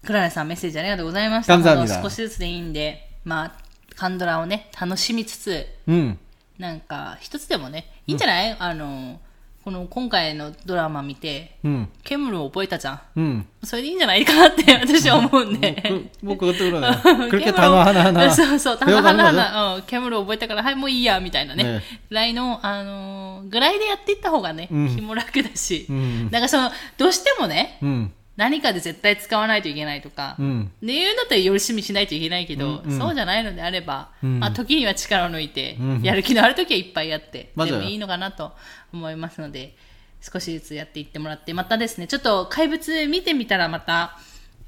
[0.05, 2.01] クララさんメッセージありがとうございました。
[2.01, 3.51] 少しずつでいいんで、まあ、
[3.95, 6.19] カンドラをね、楽しみつつ、うん、
[6.57, 9.19] なんか、一つでもね、いいんじゃない、うん、あの、
[9.63, 16.09] この今回のドラマ見て、うん、ケムルを覚えたじゃん,うん、それでいいんじゃないかなって私は思うんで。
[16.23, 16.81] 僕、僕、僕、
[17.29, 18.33] 僕、玉花花。
[18.33, 21.63] そうそう、玉花花、うん、ケムルを覚えたから、はい、もういいや、みたいなね。
[21.63, 21.83] ね。
[22.09, 28.13] ぐらいの、あのー、ぐらいでやっていった方がね、うん、気も楽だし、うん、なんかその、どうしてもね、うん。
[28.41, 38.51] 何かで絶対使わないといけないとか、うん、ってうんだったらよりしみしないといけないけど、うんうん、そうじゃないのであれば、うん、まあ、時には力を抜いて、うん、やる気のある時はいっぱいやって、でもいいのかなと
[38.91, 39.75] 思いますので、
[40.21, 44.17] 少しずつやっていってもらって、またですね、ちょっと怪物見てみたらまた、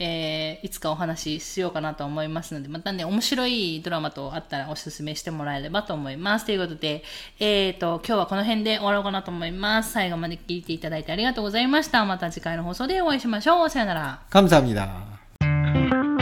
[0.02, 6.46] えーいつかお話ししようかなと思いますので、またね、面白いドラマとあったらおすすめしてもらえればと思います。
[6.46, 7.02] ということで、
[7.40, 9.92] えーと、今日はこの辺で終わろうかなと思います。
[9.92, 12.04] 最後まで聞いていただいてありがとうございました。
[12.04, 13.70] また次回の放送でお会いしましょう。
[13.70, 14.20] さよなら。
[14.30, 16.21] 감사합니다.